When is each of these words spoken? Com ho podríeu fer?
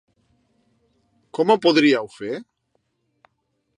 Com 1.39 1.53
ho 1.55 1.59
podríeu 1.67 2.09
fer? 2.15 2.31